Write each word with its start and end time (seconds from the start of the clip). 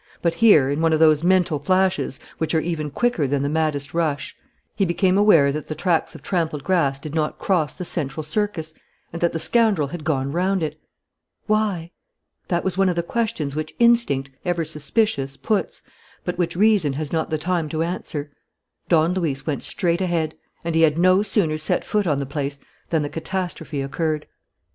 But 0.23 0.33
here, 0.33 0.67
in 0.71 0.81
one 0.81 0.93
of 0.93 0.99
those 0.99 1.23
mental 1.23 1.59
flashes 1.59 2.19
which 2.39 2.55
are 2.55 2.59
even 2.59 2.89
quicker 2.89 3.27
than 3.27 3.43
the 3.43 3.49
maddest 3.49 3.93
rush, 3.93 4.35
he 4.75 4.83
became 4.83 5.15
aware 5.15 5.51
that 5.51 5.67
the 5.67 5.75
tracks 5.75 6.15
of 6.15 6.23
trampled 6.23 6.63
grass 6.63 6.99
did 6.99 7.13
not 7.13 7.37
cross 7.37 7.75
the 7.75 7.85
central 7.85 8.23
circus 8.23 8.73
and 9.13 9.21
that 9.21 9.31
the 9.31 9.37
scoundrel 9.37 9.89
had 9.89 10.03
gone 10.03 10.31
round 10.31 10.63
it. 10.63 10.79
Why? 11.45 11.91
That 12.47 12.63
was 12.63 12.79
one 12.79 12.89
of 12.89 12.95
the 12.95 13.03
questions 13.03 13.55
which 13.55 13.75
instinct, 13.77 14.31
ever 14.43 14.65
suspicious, 14.65 15.37
puts, 15.37 15.83
but 16.25 16.35
which 16.35 16.55
reason 16.55 16.93
has 16.93 17.13
not 17.13 17.29
the 17.29 17.37
time 17.37 17.69
to 17.69 17.83
answer. 17.83 18.31
Don 18.89 19.13
Luis 19.13 19.45
went 19.45 19.61
straight 19.61 20.01
ahead. 20.01 20.33
And 20.63 20.73
he 20.73 20.81
had 20.81 20.97
no 20.97 21.21
sooner 21.21 21.59
set 21.59 21.85
foot 21.85 22.07
on 22.07 22.17
the 22.17 22.25
place 22.25 22.59
than 22.89 23.03
the 23.03 23.07
catastrophe 23.09 23.83
occurred. 23.83 24.25